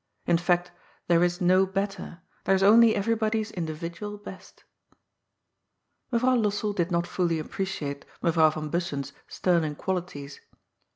In 0.25 0.39
fact, 0.39 0.71
there 1.07 1.23
is 1.23 1.41
no 1.41 1.63
better; 1.67 2.21
there 2.45 2.55
is 2.55 2.63
only 2.63 2.95
everybody's 2.95 3.51
individual 3.51 4.17
best. 4.17 4.63
Mevrouw 6.11 6.41
Lossell 6.43 6.73
did 6.75 6.89
not 6.89 7.05
fully 7.05 7.37
appreciate 7.37 8.07
Mevrouw 8.23 8.51
van 8.51 8.69
Bussen's 8.71 9.13
sterling 9.27 9.75
qualities. 9.75 10.39